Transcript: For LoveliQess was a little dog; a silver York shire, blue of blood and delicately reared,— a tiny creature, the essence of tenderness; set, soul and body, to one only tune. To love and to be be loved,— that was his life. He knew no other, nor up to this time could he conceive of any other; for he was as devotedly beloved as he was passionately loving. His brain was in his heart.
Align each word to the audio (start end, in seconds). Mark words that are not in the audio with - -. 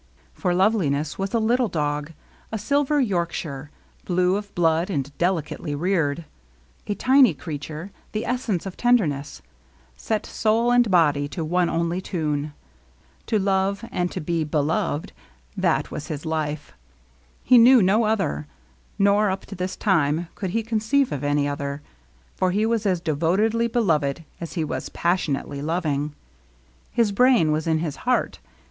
For 0.33 0.53
LoveliQess 0.55 1.19
was 1.19 1.31
a 1.35 1.39
little 1.39 1.67
dog; 1.67 2.13
a 2.51 2.57
silver 2.57 2.99
York 2.99 3.31
shire, 3.31 3.69
blue 4.03 4.35
of 4.35 4.51
blood 4.55 4.89
and 4.89 5.15
delicately 5.19 5.75
reared,— 5.75 6.25
a 6.87 6.95
tiny 6.95 7.35
creature, 7.35 7.91
the 8.11 8.25
essence 8.25 8.65
of 8.65 8.75
tenderness; 8.75 9.43
set, 9.95 10.25
soul 10.25 10.71
and 10.71 10.89
body, 10.89 11.27
to 11.27 11.45
one 11.45 11.69
only 11.69 12.01
tune. 12.01 12.51
To 13.27 13.37
love 13.37 13.85
and 13.91 14.09
to 14.11 14.19
be 14.19 14.43
be 14.43 14.57
loved,— 14.57 15.13
that 15.55 15.91
was 15.91 16.07
his 16.07 16.25
life. 16.25 16.73
He 17.43 17.59
knew 17.59 17.79
no 17.83 18.05
other, 18.05 18.47
nor 18.97 19.29
up 19.29 19.45
to 19.45 19.53
this 19.55 19.75
time 19.75 20.29
could 20.33 20.49
he 20.49 20.63
conceive 20.63 21.11
of 21.11 21.23
any 21.23 21.47
other; 21.47 21.83
for 22.35 22.49
he 22.49 22.65
was 22.65 22.87
as 22.87 23.01
devotedly 23.01 23.67
beloved 23.67 24.23
as 24.39 24.53
he 24.53 24.63
was 24.63 24.89
passionately 24.89 25.61
loving. 25.61 26.15
His 26.91 27.11
brain 27.11 27.51
was 27.51 27.67
in 27.67 27.77
his 27.77 27.97
heart. 27.97 28.39